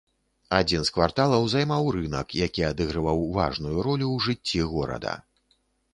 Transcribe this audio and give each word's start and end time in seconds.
Адзін 0.59 0.85
з 0.87 0.93
кварталаў 0.95 1.43
займаў 1.53 1.91
рынак, 1.97 2.27
які 2.45 2.61
адыгрываў 2.71 3.19
важную 3.39 3.77
ролю 3.89 4.07
ў 4.15 4.27
жыцці 4.29 4.67
горада. 4.75 5.13